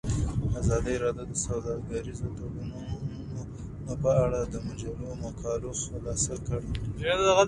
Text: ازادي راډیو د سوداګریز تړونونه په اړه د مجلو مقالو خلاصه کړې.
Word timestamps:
ازادي 0.61 0.95
راډیو 1.03 1.25
د 1.31 1.33
سوداګریز 1.45 2.19
تړونونه 2.37 2.77
په 4.03 4.09
اړه 4.23 4.39
د 4.53 4.55
مجلو 4.67 5.07
مقالو 5.23 5.69
خلاصه 5.87 6.35
کړې. 6.45 6.71